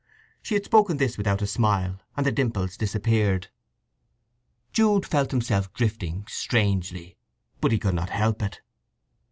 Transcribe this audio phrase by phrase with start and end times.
[0.41, 3.49] She had spoken this without a smile, and the dimples disappeared.
[4.73, 7.17] Jude felt himself drifting strangely,
[7.59, 8.61] but could not help it.